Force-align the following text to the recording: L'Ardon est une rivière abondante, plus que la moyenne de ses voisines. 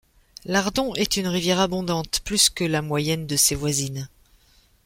L'Ardon 0.45 0.95
est 0.95 1.15
une 1.17 1.27
rivière 1.27 1.59
abondante, 1.59 2.21
plus 2.25 2.49
que 2.49 2.63
la 2.63 2.81
moyenne 2.81 3.27
de 3.27 3.35
ses 3.35 3.53
voisines. 3.53 4.09